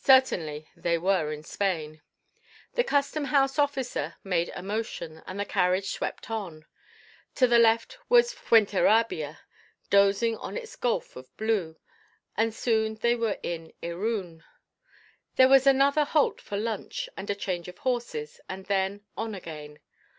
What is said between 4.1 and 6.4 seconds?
made a motion, and the carriage swept